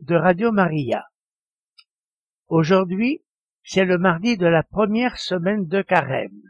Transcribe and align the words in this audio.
de 0.00 0.16
Radio 0.16 0.50
Maria. 0.50 1.06
Aujourd'hui, 2.48 3.22
c'est 3.62 3.84
le 3.84 3.96
mardi 3.96 4.36
de 4.36 4.46
la 4.46 4.62
première 4.62 5.18
semaine 5.18 5.66
de 5.66 5.82
carême. 5.82 6.42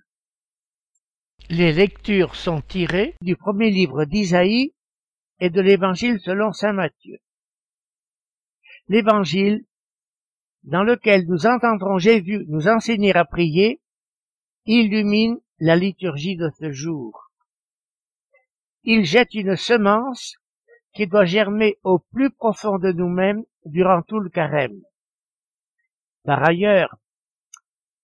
Les 1.50 1.72
lectures 1.72 2.34
sont 2.34 2.62
tirées 2.62 3.14
du 3.20 3.36
premier 3.36 3.70
livre 3.70 4.04
d'Isaïe 4.04 4.74
et 5.40 5.50
de 5.50 5.60
l'évangile 5.60 6.20
selon 6.20 6.52
saint 6.52 6.72
Matthieu. 6.72 7.18
L'évangile, 8.88 9.64
dans 10.62 10.82
lequel 10.82 11.26
nous 11.26 11.46
entendrons 11.46 11.98
Jésus 11.98 12.46
nous 12.48 12.68
enseigner 12.68 13.14
à 13.14 13.24
prier, 13.24 13.80
illumine 14.64 15.38
la 15.58 15.76
liturgie 15.76 16.36
de 16.36 16.50
ce 16.58 16.72
jour. 16.72 17.30
Il 18.82 19.04
jette 19.04 19.34
une 19.34 19.56
semence 19.56 20.36
qui 20.94 21.06
doit 21.06 21.24
germer 21.24 21.78
au 21.82 21.98
plus 21.98 22.30
profond 22.30 22.78
de 22.78 22.92
nous-mêmes 22.92 23.44
durant 23.64 24.02
tout 24.02 24.20
le 24.20 24.30
carême. 24.30 24.80
Par 26.24 26.42
ailleurs, 26.48 26.96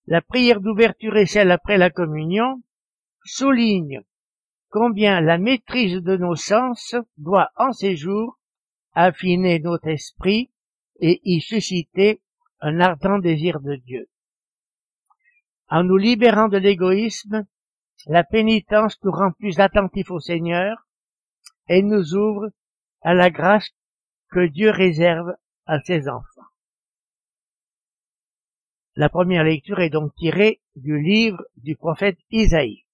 la 0.06 0.20
prière 0.20 0.60
d'ouverture 0.60 1.16
et 1.16 1.26
celle 1.26 1.52
après 1.52 1.78
la 1.78 1.90
communion 1.90 2.62
soulignent 3.24 4.02
combien 4.70 5.20
la 5.20 5.38
maîtrise 5.38 6.02
de 6.02 6.16
nos 6.16 6.34
sens 6.34 6.96
doit 7.16 7.50
en 7.56 7.72
ces 7.72 7.96
jours 7.96 8.38
affiner 8.92 9.60
notre 9.60 9.88
esprit 9.88 10.50
et 11.00 11.20
y 11.24 11.40
susciter 11.40 12.20
un 12.60 12.80
ardent 12.80 13.18
désir 13.18 13.60
de 13.60 13.76
Dieu. 13.76 14.08
En 15.68 15.84
nous 15.84 15.96
libérant 15.96 16.48
de 16.48 16.58
l'égoïsme, 16.58 17.46
la 18.06 18.24
pénitence 18.24 18.98
nous 19.04 19.12
rend 19.12 19.30
plus 19.32 19.60
attentifs 19.60 20.10
au 20.10 20.18
Seigneur 20.18 20.88
et 21.68 21.82
nous 21.82 22.14
ouvre 22.14 22.50
à 23.02 23.14
la 23.14 23.30
grâce 23.30 23.70
que 24.30 24.46
Dieu 24.46 24.70
réserve 24.70 25.34
à 25.66 25.80
ses 25.80 26.08
enfants. 26.08 26.40
La 28.96 29.08
première 29.08 29.44
lecture 29.44 29.80
est 29.80 29.90
donc 29.90 30.14
tirée 30.14 30.60
du 30.76 31.00
livre 31.00 31.42
du 31.56 31.76
prophète 31.76 32.18
Isaïe. 32.30 32.84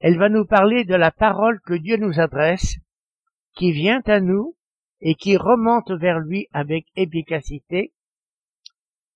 Elle 0.00 0.18
va 0.18 0.28
nous 0.28 0.44
parler 0.44 0.84
de 0.84 0.94
la 0.94 1.10
parole 1.10 1.60
que 1.60 1.74
Dieu 1.74 1.96
nous 1.96 2.20
adresse, 2.20 2.76
qui 3.54 3.72
vient 3.72 4.02
à 4.06 4.20
nous 4.20 4.56
et 5.00 5.14
qui 5.14 5.36
remonte 5.36 5.90
vers 5.90 6.18
lui 6.18 6.48
avec 6.52 6.86
efficacité. 6.96 7.92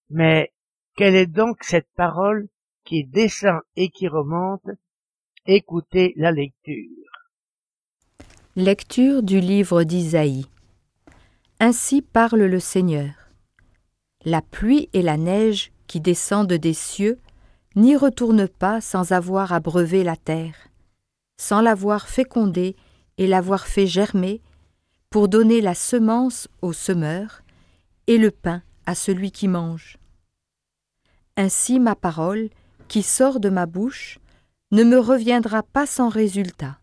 Mais 0.08 0.52
quelle 0.96 1.14
est 1.14 1.26
donc 1.26 1.62
cette 1.62 1.90
parole 1.94 2.48
qui 2.84 3.04
descend 3.04 3.60
et 3.76 3.90
qui 3.90 4.08
remonte? 4.08 4.66
Écoutez 5.46 6.12
la 6.16 6.32
lecture. 6.32 7.09
Lecture 8.60 9.22
du 9.22 9.40
livre 9.40 9.84
d'Isaïe. 9.84 10.44
Ainsi 11.60 12.02
parle 12.02 12.42
le 12.42 12.60
Seigneur. 12.60 13.14
La 14.26 14.42
pluie 14.42 14.90
et 14.92 15.00
la 15.00 15.16
neige 15.16 15.72
qui 15.86 15.98
descendent 15.98 16.52
des 16.52 16.74
cieux 16.74 17.18
n'y 17.74 17.96
retournent 17.96 18.48
pas 18.48 18.82
sans 18.82 19.12
avoir 19.12 19.54
abreuvé 19.54 20.04
la 20.04 20.14
terre, 20.14 20.68
sans 21.38 21.62
l'avoir 21.62 22.06
fécondée 22.06 22.76
et 23.16 23.26
l'avoir 23.26 23.66
fait 23.66 23.86
germer, 23.86 24.42
pour 25.08 25.28
donner 25.28 25.62
la 25.62 25.74
semence 25.74 26.46
au 26.60 26.74
semeur 26.74 27.40
et 28.08 28.18
le 28.18 28.30
pain 28.30 28.62
à 28.84 28.94
celui 28.94 29.32
qui 29.32 29.48
mange. 29.48 29.96
Ainsi 31.38 31.80
ma 31.80 31.94
parole, 31.94 32.50
qui 32.88 33.02
sort 33.02 33.40
de 33.40 33.48
ma 33.48 33.64
bouche, 33.64 34.18
ne 34.70 34.84
me 34.84 34.98
reviendra 34.98 35.62
pas 35.62 35.86
sans 35.86 36.10
résultat 36.10 36.79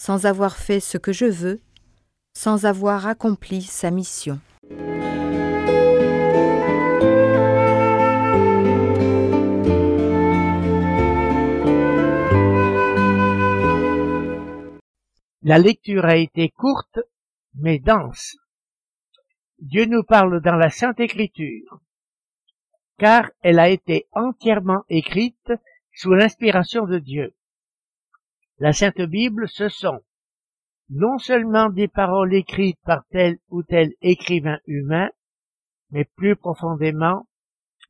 sans 0.00 0.24
avoir 0.24 0.56
fait 0.56 0.80
ce 0.80 0.96
que 0.96 1.12
je 1.12 1.26
veux, 1.26 1.60
sans 2.32 2.64
avoir 2.64 3.06
accompli 3.06 3.60
sa 3.60 3.90
mission. 3.90 4.40
La 15.42 15.58
lecture 15.58 16.06
a 16.06 16.16
été 16.16 16.48
courte, 16.48 17.00
mais 17.54 17.78
dense. 17.78 18.38
Dieu 19.58 19.84
nous 19.84 20.02
parle 20.02 20.40
dans 20.40 20.56
la 20.56 20.70
Sainte 20.70 20.98
Écriture, 20.98 21.78
car 22.96 23.30
elle 23.42 23.58
a 23.58 23.68
été 23.68 24.06
entièrement 24.12 24.82
écrite 24.88 25.52
sous 25.92 26.14
l'inspiration 26.14 26.86
de 26.86 26.98
Dieu. 26.98 27.34
La 28.60 28.74
Sainte 28.74 29.00
Bible, 29.00 29.48
ce 29.48 29.70
sont 29.70 30.02
non 30.90 31.16
seulement 31.16 31.70
des 31.70 31.88
paroles 31.88 32.34
écrites 32.34 32.78
par 32.84 33.06
tel 33.10 33.38
ou 33.48 33.62
tel 33.62 33.94
écrivain 34.02 34.58
humain, 34.66 35.08
mais 35.88 36.04
plus 36.04 36.36
profondément 36.36 37.26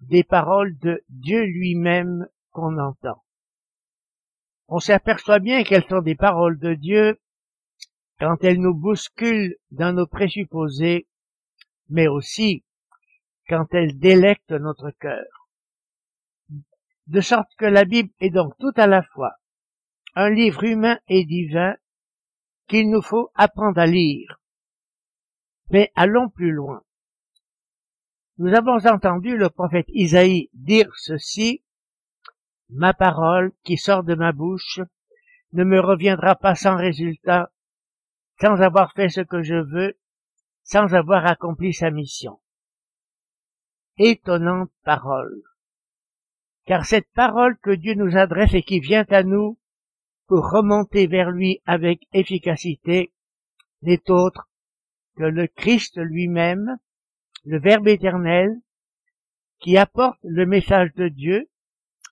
des 0.00 0.22
paroles 0.22 0.78
de 0.78 1.02
Dieu 1.08 1.42
lui-même 1.42 2.28
qu'on 2.52 2.78
entend. 2.78 3.20
On 4.68 4.78
s'aperçoit 4.78 5.40
bien 5.40 5.64
qu'elles 5.64 5.88
sont 5.88 6.02
des 6.02 6.14
paroles 6.14 6.60
de 6.60 6.74
Dieu 6.74 7.20
quand 8.20 8.36
elles 8.44 8.60
nous 8.60 8.74
bousculent 8.74 9.56
dans 9.72 9.92
nos 9.92 10.06
présupposés, 10.06 11.08
mais 11.88 12.06
aussi 12.06 12.64
quand 13.48 13.66
elles 13.74 13.98
délectent 13.98 14.52
notre 14.52 14.92
cœur. 14.92 15.48
De 17.08 17.20
sorte 17.20 17.52
que 17.58 17.66
la 17.66 17.84
Bible 17.84 18.10
est 18.20 18.30
donc 18.30 18.56
tout 18.60 18.72
à 18.76 18.86
la 18.86 19.02
fois 19.02 19.39
un 20.14 20.30
livre 20.30 20.64
humain 20.64 20.98
et 21.08 21.24
divin 21.24 21.76
qu'il 22.68 22.90
nous 22.90 23.02
faut 23.02 23.30
apprendre 23.34 23.80
à 23.80 23.86
lire. 23.86 24.40
Mais 25.70 25.92
allons 25.94 26.28
plus 26.28 26.52
loin. 26.52 26.82
Nous 28.38 28.54
avons 28.54 28.86
entendu 28.86 29.36
le 29.36 29.50
prophète 29.50 29.88
Isaïe 29.88 30.48
dire 30.54 30.90
ceci, 30.96 31.62
Ma 32.70 32.94
parole 32.94 33.52
qui 33.64 33.76
sort 33.76 34.04
de 34.04 34.14
ma 34.14 34.32
bouche 34.32 34.80
ne 35.52 35.64
me 35.64 35.80
reviendra 35.80 36.36
pas 36.36 36.54
sans 36.54 36.76
résultat, 36.76 37.50
sans 38.40 38.60
avoir 38.60 38.92
fait 38.92 39.08
ce 39.08 39.20
que 39.20 39.42
je 39.42 39.56
veux, 39.56 39.98
sans 40.62 40.94
avoir 40.94 41.26
accompli 41.26 41.74
sa 41.74 41.90
mission. 41.90 42.40
Étonnante 43.98 44.70
parole. 44.84 45.42
Car 46.64 46.86
cette 46.86 47.10
parole 47.12 47.58
que 47.58 47.72
Dieu 47.72 47.94
nous 47.94 48.16
adresse 48.16 48.54
et 48.54 48.62
qui 48.62 48.78
vient 48.78 49.04
à 49.10 49.24
nous 49.24 49.58
pour 50.30 50.48
remonter 50.48 51.08
vers 51.08 51.32
lui 51.32 51.60
avec 51.66 52.06
efficacité 52.12 53.12
n'est 53.82 54.08
autre 54.12 54.48
que 55.16 55.24
le 55.24 55.48
Christ 55.48 55.98
lui-même, 55.98 56.76
le 57.44 57.58
Verbe 57.58 57.88
éternel, 57.88 58.60
qui 59.58 59.76
apporte 59.76 60.20
le 60.22 60.46
message 60.46 60.94
de 60.94 61.08
Dieu 61.08 61.50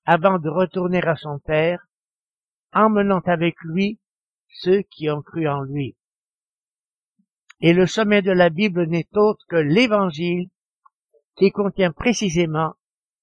avant 0.05 0.41
de 0.41 0.49
retourner 0.49 1.01
à 1.01 1.15
son 1.15 1.39
Père, 1.39 1.87
emmenant 2.73 3.21
avec 3.21 3.55
lui 3.63 4.01
ceux 4.49 4.83
qui 4.83 5.09
ont 5.09 5.23
cru 5.23 5.47
en 5.47 5.61
lui. 5.61 5.97
Et 7.61 7.73
le 7.73 7.87
sommet 7.87 8.21
de 8.21 8.33
la 8.33 8.51
Bible 8.51 8.87
n'est 8.87 9.17
autre 9.17 9.47
que 9.49 9.55
l'Évangile 9.55 10.51
qui 11.37 11.53
contient 11.53 11.93
précisément 11.93 12.75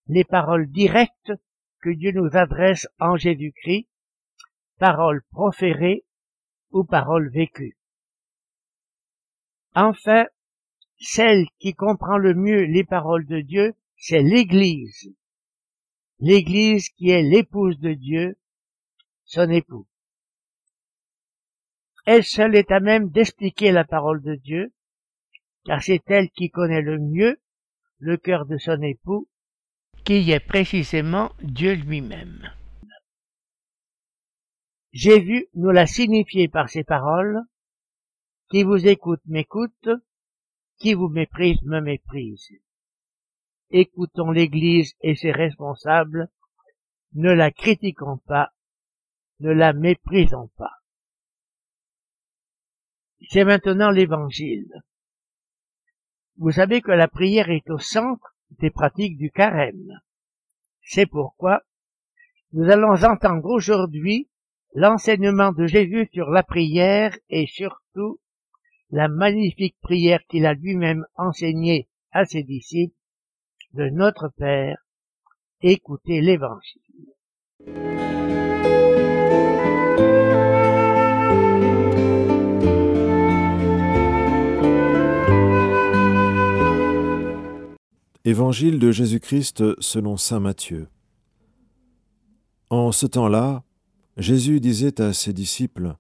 les 0.08 0.24
paroles 0.24 0.72
directes 0.72 1.34
que 1.82 1.90
Dieu 1.90 2.14
nous 2.14 2.38
adresse 2.38 2.88
en 2.98 3.18
Jésus-Christ 3.18 3.90
parole 4.78 5.22
proférée 5.32 6.06
ou 6.72 6.84
parole 6.84 7.30
vécue. 7.30 7.78
Enfin, 9.74 10.26
celle 10.98 11.46
qui 11.60 11.74
comprend 11.74 12.18
le 12.18 12.34
mieux 12.34 12.64
les 12.64 12.84
paroles 12.84 13.26
de 13.26 13.42
Dieu, 13.42 13.74
c'est 13.98 14.22
l'Église. 14.22 15.14
L'Église 16.20 16.90
qui 16.90 17.10
est 17.10 17.24
l'épouse 17.24 17.80
de 17.80 17.94
Dieu, 17.94 18.38
son 19.26 19.50
époux. 19.50 19.88
Elle 22.06 22.24
seule 22.24 22.56
est 22.56 22.72
à 22.72 22.80
même 22.80 23.10
d'expliquer 23.10 23.72
la 23.72 23.84
parole 23.84 24.22
de 24.22 24.36
Dieu, 24.36 24.72
car 25.66 25.82
c'est 25.82 26.04
elle 26.08 26.30
qui 26.30 26.50
connaît 26.50 26.82
le 26.82 27.00
mieux 27.00 27.40
le 28.00 28.18
cœur 28.18 28.46
de 28.46 28.58
son 28.58 28.82
époux, 28.82 29.28
qui 30.04 30.32
est 30.32 30.40
précisément 30.40 31.32
Dieu 31.42 31.74
lui-même. 31.74 32.52
Jésus 34.96 35.50
nous 35.56 35.72
l'a 35.72 35.88
signifié 35.88 36.48
par 36.48 36.70
ces 36.70 36.86
paroles. 36.86 37.42
Qui 38.50 38.64
vous 38.64 38.88
écoute 38.88 39.20
m'écoute, 39.26 39.90
Qui 40.78 40.94
vous 40.94 41.10
méprise 41.10 41.62
me 41.64 41.82
méprise. 41.82 42.50
Écoutons 43.72 44.32
l'Église 44.32 44.96
et 45.02 45.16
ses 45.16 45.34
responsables, 45.34 46.30
ne 47.14 47.30
la 47.30 47.52
critiquons 47.52 48.20
pas, 48.20 48.54
ne 49.42 49.52
la 49.52 49.74
méprisons 49.74 50.50
pas. 50.56 50.78
C'est 53.30 53.44
maintenant 53.44 53.92
l'Évangile. 53.92 54.82
Vous 56.38 56.52
savez 56.52 56.82
que 56.82 56.92
la 56.92 57.10
prière 57.10 57.50
est 57.50 57.70
au 57.70 57.80
centre 57.80 58.38
des 58.60 58.72
pratiques 58.72 59.18
du 59.18 59.30
carême. 59.30 60.00
C'est 60.84 61.06
pourquoi 61.06 61.64
nous 62.54 62.70
allons 62.70 63.04
entendre 63.04 63.50
aujourd'hui 63.50 64.30
l'enseignement 64.76 65.54
de 65.54 65.68
Jésus 65.68 66.10
sur 66.14 66.30
la 66.30 66.44
prière 66.44 67.18
et 67.30 67.48
surtout 67.48 68.20
la 68.92 69.08
magnifique 69.08 69.78
prière 69.82 70.20
qu'il 70.30 70.46
a 70.46 70.54
lui-même 70.54 71.06
enseignée 71.16 71.88
à 72.12 72.26
ses 72.26 72.44
disciples 72.44 72.94
de 73.74 73.90
notre 73.90 74.30
Père. 74.38 74.78
Écoutez 75.62 76.20
l'Évangile. 76.20 76.82
Évangile 88.26 88.80
de 88.80 88.92
Jésus-Christ 88.92 89.80
selon 89.80 90.18
Saint 90.18 90.40
Matthieu. 90.42 90.90
En 92.70 92.92
ce 92.92 93.06
temps-là, 93.06 93.64
Jésus 94.18 94.60
disait 94.60 95.02
à 95.02 95.14
ses 95.14 95.34
disciples, 95.34 95.96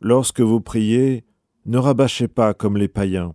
Lorsque 0.00 0.40
vous 0.40 0.60
priez, 0.60 1.24
ne 1.66 1.76
rabâchez 1.76 2.28
pas 2.28 2.54
comme 2.54 2.76
les 2.76 2.88
païens. 2.88 3.34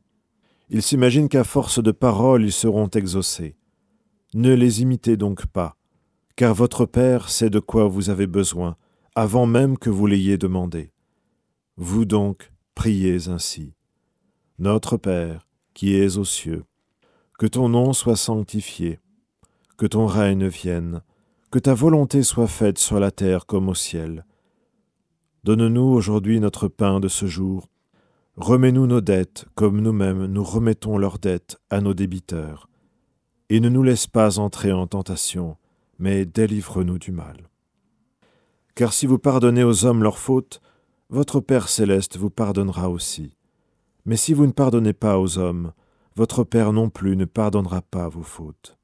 Ils 0.69 0.81
s'imaginent 0.81 1.29
qu'à 1.29 1.43
force 1.43 1.81
de 1.81 1.91
paroles 1.91 2.43
ils 2.43 2.51
seront 2.51 2.87
exaucés. 2.87 3.55
Ne 4.33 4.53
les 4.53 4.81
imitez 4.81 5.15
donc 5.15 5.45
pas, 5.45 5.77
car 6.35 6.53
votre 6.53 6.85
Père 6.85 7.29
sait 7.29 7.49
de 7.49 7.59
quoi 7.59 7.87
vous 7.87 8.09
avez 8.09 8.27
besoin, 8.27 8.75
avant 9.13 9.45
même 9.45 9.77
que 9.77 9.89
vous 9.89 10.07
l'ayez 10.07 10.37
demandé. 10.37 10.91
Vous 11.77 12.05
donc 12.05 12.51
priez 12.73 13.27
ainsi. 13.27 13.73
Notre 14.57 14.97
Père, 14.97 15.47
qui 15.73 15.95
es 15.95 16.17
aux 16.17 16.25
cieux, 16.25 16.63
que 17.37 17.45
ton 17.45 17.69
nom 17.69 17.93
soit 17.93 18.15
sanctifié, 18.15 18.99
que 19.77 19.85
ton 19.85 20.07
règne 20.07 20.47
vienne, 20.47 21.01
que 21.55 21.59
ta 21.59 21.73
volonté 21.73 22.21
soit 22.21 22.47
faite 22.47 22.77
sur 22.77 22.99
la 22.99 23.11
terre 23.11 23.45
comme 23.45 23.69
au 23.69 23.73
ciel. 23.73 24.25
Donne-nous 25.45 25.87
aujourd'hui 25.87 26.41
notre 26.41 26.67
pain 26.67 26.99
de 26.99 27.07
ce 27.07 27.27
jour. 27.27 27.69
Remets-nous 28.35 28.87
nos 28.87 28.99
dettes 28.99 29.45
comme 29.55 29.79
nous-mêmes 29.79 30.25
nous 30.25 30.43
remettons 30.43 30.97
leurs 30.97 31.17
dettes 31.17 31.57
à 31.69 31.79
nos 31.79 31.93
débiteurs. 31.93 32.67
Et 33.47 33.61
ne 33.61 33.69
nous 33.69 33.83
laisse 33.83 34.05
pas 34.05 34.37
entrer 34.37 34.73
en 34.73 34.85
tentation, 34.85 35.55
mais 35.97 36.25
délivre-nous 36.25 36.99
du 36.99 37.13
mal. 37.13 37.49
Car 38.75 38.91
si 38.91 39.05
vous 39.05 39.17
pardonnez 39.17 39.63
aux 39.63 39.85
hommes 39.85 40.03
leurs 40.03 40.19
fautes, 40.19 40.59
votre 41.09 41.39
Père 41.39 41.69
céleste 41.69 42.17
vous 42.17 42.29
pardonnera 42.29 42.89
aussi. 42.89 43.37
Mais 44.03 44.17
si 44.17 44.33
vous 44.33 44.45
ne 44.45 44.51
pardonnez 44.51 44.91
pas 44.91 45.19
aux 45.19 45.37
hommes, 45.37 45.71
votre 46.17 46.43
Père 46.43 46.73
non 46.73 46.89
plus 46.89 47.15
ne 47.15 47.23
pardonnera 47.23 47.81
pas 47.81 48.09
vos 48.09 48.23
fautes. 48.23 48.77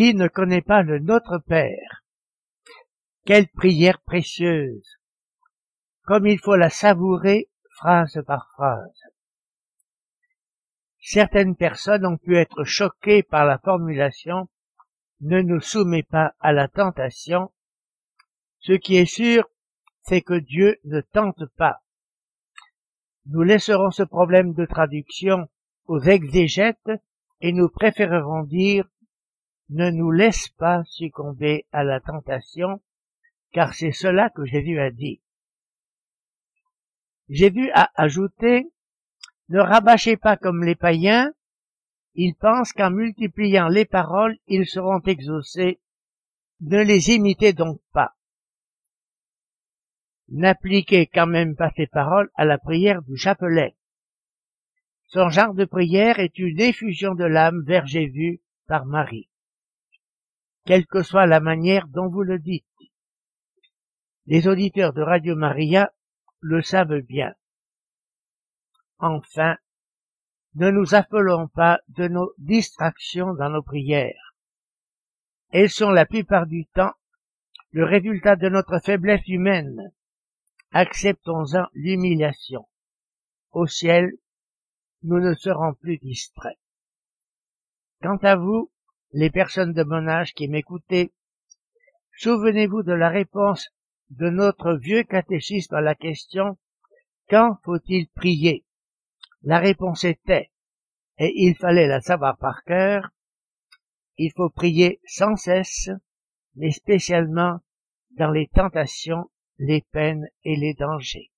Qui 0.00 0.14
ne 0.14 0.28
connaît 0.28 0.62
pas 0.62 0.80
le 0.80 0.98
Notre 0.98 1.36
Père 1.36 2.06
Quelle 3.26 3.48
prière 3.48 4.00
précieuse 4.00 4.96
Comme 6.04 6.26
il 6.26 6.38
faut 6.38 6.56
la 6.56 6.70
savourer 6.70 7.50
phrase 7.68 8.18
par 8.26 8.48
phrase. 8.54 8.98
Certaines 11.00 11.54
personnes 11.54 12.06
ont 12.06 12.16
pu 12.16 12.38
être 12.38 12.64
choquées 12.64 13.22
par 13.22 13.44
la 13.44 13.58
formulation 13.58 14.48
ne 15.20 15.42
nous 15.42 15.60
soumet 15.60 16.04
pas 16.04 16.32
à 16.40 16.54
la 16.54 16.66
tentation. 16.66 17.52
Ce 18.60 18.72
qui 18.72 18.96
est 18.96 19.04
sûr, 19.04 19.50
c'est 20.00 20.22
que 20.22 20.38
Dieu 20.40 20.78
ne 20.84 21.02
tente 21.02 21.44
pas. 21.58 21.82
Nous 23.26 23.42
laisserons 23.42 23.90
ce 23.90 24.04
problème 24.04 24.54
de 24.54 24.64
traduction 24.64 25.50
aux 25.84 26.00
exégètes 26.00 26.90
et 27.42 27.52
nous 27.52 27.68
préférerons 27.68 28.44
dire 28.44 28.86
ne 29.70 29.90
nous 29.90 30.10
laisse 30.10 30.48
pas 30.48 30.82
succomber 30.84 31.66
à 31.72 31.84
la 31.84 32.00
tentation, 32.00 32.80
car 33.52 33.72
c'est 33.74 33.92
cela 33.92 34.28
que 34.28 34.44
Jésus 34.44 34.80
a 34.80 34.90
dit. 34.90 35.20
Jésus 37.28 37.70
a 37.72 37.90
ajouté, 37.94 38.66
ne 39.48 39.60
rabâchez 39.60 40.16
pas 40.16 40.36
comme 40.36 40.64
les 40.64 40.74
païens, 40.74 41.32
ils 42.14 42.34
pensent 42.34 42.72
qu'en 42.72 42.90
multipliant 42.90 43.68
les 43.68 43.84
paroles, 43.84 44.36
ils 44.48 44.66
seront 44.66 45.00
exaucés. 45.00 45.80
Ne 46.60 46.82
les 46.82 47.10
imitez 47.10 47.52
donc 47.52 47.80
pas. 47.92 48.16
N'appliquez 50.28 51.06
quand 51.06 51.26
même 51.28 51.54
pas 51.54 51.70
ces 51.76 51.86
paroles 51.86 52.30
à 52.34 52.44
la 52.44 52.58
prière 52.58 53.02
du 53.02 53.16
chapelet. 53.16 53.76
Son 55.06 55.28
genre 55.28 55.54
de 55.54 55.64
prière 55.64 56.18
est 56.18 56.38
une 56.38 56.60
effusion 56.60 57.14
de 57.14 57.24
l'âme 57.24 57.62
vers 57.62 57.86
Jésus 57.86 58.40
par 58.66 58.86
Marie. 58.86 59.29
Quelle 60.70 60.86
que 60.86 61.02
soit 61.02 61.26
la 61.26 61.40
manière 61.40 61.88
dont 61.88 62.08
vous 62.08 62.22
le 62.22 62.38
dites. 62.38 62.64
Les 64.26 64.46
auditeurs 64.46 64.92
de 64.92 65.02
Radio 65.02 65.34
Maria 65.34 65.92
le 66.38 66.62
savent 66.62 67.00
bien. 67.00 67.34
Enfin, 69.00 69.56
ne 70.54 70.70
nous 70.70 70.94
appelons 70.94 71.48
pas 71.48 71.80
de 71.88 72.06
nos 72.06 72.32
distractions 72.38 73.34
dans 73.34 73.50
nos 73.50 73.64
prières. 73.64 74.36
Elles 75.48 75.70
sont 75.70 75.90
la 75.90 76.06
plupart 76.06 76.46
du 76.46 76.66
temps 76.66 76.94
le 77.72 77.84
résultat 77.84 78.36
de 78.36 78.48
notre 78.48 78.78
faiblesse 78.78 79.26
humaine. 79.26 79.92
Acceptons-en 80.70 81.66
l'humiliation. 81.74 82.68
Au 83.50 83.66
ciel, 83.66 84.12
nous 85.02 85.18
ne 85.18 85.34
serons 85.34 85.74
plus 85.74 85.98
distraits. 85.98 86.60
Quant 88.02 88.18
à 88.18 88.36
vous, 88.36 88.69
les 89.12 89.30
personnes 89.30 89.72
de 89.72 89.82
mon 89.82 90.06
âge 90.06 90.34
qui 90.34 90.48
m'écoutez, 90.48 91.12
souvenez-vous 92.18 92.82
de 92.82 92.92
la 92.92 93.08
réponse 93.08 93.68
de 94.10 94.28
notre 94.28 94.74
vieux 94.74 95.04
catéchisme 95.04 95.74
à 95.74 95.80
la 95.80 95.94
question 95.94 96.58
Quand 97.28 97.58
faut-il 97.64 98.08
prier? 98.08 98.64
La 99.42 99.58
réponse 99.58 100.04
était, 100.04 100.50
et 101.18 101.32
il 101.34 101.56
fallait 101.56 101.86
la 101.86 102.00
savoir 102.00 102.36
par 102.36 102.62
cœur, 102.64 103.10
il 104.18 104.32
faut 104.36 104.50
prier 104.50 105.00
sans 105.06 105.36
cesse, 105.36 105.88
mais 106.54 106.72
spécialement 106.72 107.60
dans 108.10 108.30
les 108.30 108.48
tentations, 108.48 109.30
les 109.58 109.82
peines 109.92 110.26
et 110.44 110.56
les 110.56 110.74
dangers. 110.74 111.30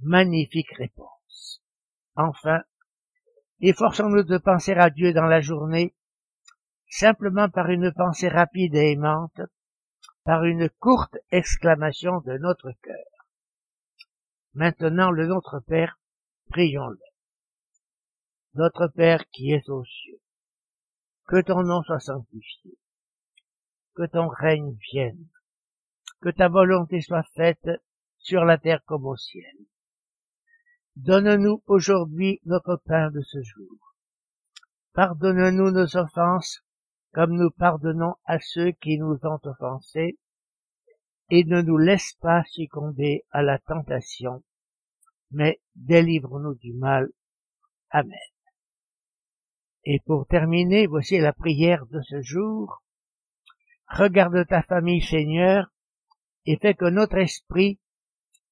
Magnifique 0.00 0.70
réponse. 0.76 1.62
Enfin, 2.14 2.62
efforçons-nous 3.60 4.22
de 4.22 4.38
penser 4.38 4.74
à 4.74 4.90
Dieu 4.90 5.12
dans 5.12 5.26
la 5.26 5.40
journée, 5.40 5.95
simplement 6.88 7.48
par 7.48 7.68
une 7.70 7.92
pensée 7.92 8.28
rapide 8.28 8.74
et 8.74 8.92
aimante, 8.92 9.40
par 10.24 10.44
une 10.44 10.68
courte 10.68 11.16
exclamation 11.30 12.20
de 12.20 12.36
notre 12.38 12.72
cœur. 12.82 13.28
Maintenant 14.54 15.10
le 15.10 15.26
Notre 15.26 15.60
Père 15.60 15.98
prions-le. 16.48 16.98
Notre 18.54 18.88
Père 18.88 19.24
qui 19.30 19.52
es 19.52 19.68
aux 19.68 19.84
cieux, 19.84 20.20
que 21.26 21.40
ton 21.42 21.62
nom 21.62 21.82
soit 21.82 22.00
sanctifié, 22.00 22.78
que 23.94 24.06
ton 24.06 24.28
règne 24.28 24.76
vienne, 24.92 25.28
que 26.22 26.30
ta 26.30 26.48
volonté 26.48 27.00
soit 27.02 27.26
faite 27.34 27.68
sur 28.18 28.44
la 28.44 28.58
terre 28.58 28.82
comme 28.84 29.06
au 29.06 29.16
ciel. 29.16 29.54
Donne-nous 30.96 31.62
aujourd'hui 31.66 32.40
notre 32.46 32.80
pain 32.86 33.10
de 33.10 33.20
ce 33.20 33.42
jour. 33.42 33.94
Pardonne-nous 34.94 35.70
nos 35.70 35.96
offenses 35.96 36.65
comme 37.12 37.32
nous 37.32 37.50
pardonnons 37.50 38.14
à 38.24 38.38
ceux 38.40 38.72
qui 38.72 38.98
nous 38.98 39.18
ont 39.22 39.40
offensés, 39.44 40.18
et 41.30 41.44
ne 41.44 41.60
nous 41.60 41.78
laisse 41.78 42.14
pas 42.20 42.44
succomber 42.44 43.24
à 43.30 43.42
la 43.42 43.58
tentation, 43.58 44.42
mais 45.30 45.60
délivre-nous 45.74 46.54
du 46.54 46.72
mal. 46.72 47.10
Amen. 47.90 48.14
Et 49.84 50.00
pour 50.00 50.26
terminer, 50.26 50.86
voici 50.86 51.18
la 51.18 51.32
prière 51.32 51.86
de 51.86 52.00
ce 52.02 52.20
jour. 52.20 52.82
Regarde 53.88 54.46
ta 54.46 54.62
famille, 54.62 55.02
Seigneur, 55.02 55.72
et 56.44 56.56
fais 56.56 56.74
que 56.74 56.86
notre 56.86 57.18
esprit, 57.18 57.78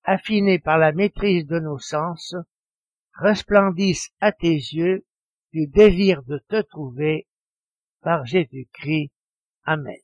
affiné 0.04 0.58
par 0.58 0.78
la 0.78 0.92
maîtrise 0.92 1.46
de 1.46 1.58
nos 1.58 1.78
sens, 1.78 2.34
resplendisse 3.14 4.10
à 4.20 4.32
tes 4.32 4.54
yeux 4.54 5.04
du 5.52 5.66
désir 5.66 6.22
de 6.24 6.38
te 6.48 6.62
trouver 6.62 7.26
par 8.04 8.26
Jésus-Christ. 8.26 9.10
Amen. 9.64 9.96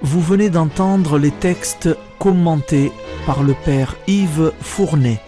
Vous 0.00 0.20
venez 0.22 0.48
d'entendre 0.48 1.18
les 1.18 1.30
textes 1.30 1.90
commentés 2.18 2.90
par 3.26 3.42
le 3.42 3.54
Père 3.64 3.96
Yves 4.06 4.52
Fournet. 4.60 5.20